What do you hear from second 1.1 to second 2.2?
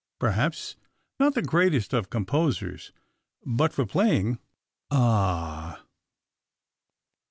not the greatest of